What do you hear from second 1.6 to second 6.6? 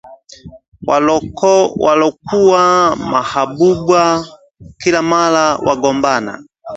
Walokuwa mahabuba, kila mara wagombana